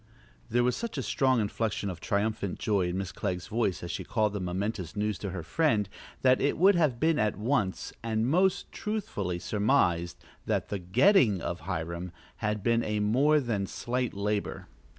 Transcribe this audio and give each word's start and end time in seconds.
There 0.49 0.63
was 0.63 0.75
such 0.75 0.97
a 0.97 1.03
strong 1.03 1.39
inflection 1.39 1.87
of 1.87 1.99
triumphant 1.99 2.57
joy 2.57 2.87
in 2.87 2.97
Miss 2.97 3.11
Clegg's 3.11 3.45
voice 3.45 3.83
as 3.83 3.91
she 3.91 4.03
called 4.03 4.33
the 4.33 4.39
momentous 4.39 4.95
news 4.95 5.19
to 5.19 5.29
her 5.29 5.43
friend 5.43 5.87
that 6.23 6.41
it 6.41 6.57
would 6.57 6.73
have 6.73 6.99
been 6.99 7.19
at 7.19 7.37
once 7.37 7.93
and 8.01 8.25
most 8.27 8.71
truthfully 8.71 9.37
surmised 9.37 10.17
that 10.47 10.69
the 10.69 10.79
getting 10.79 11.39
of 11.39 11.59
Hiram 11.59 12.11
had 12.37 12.63
been 12.63 12.83
a 12.83 12.99
more 12.99 13.39
than 13.39 13.67
slight 13.67 14.15
labor. 14.15 14.65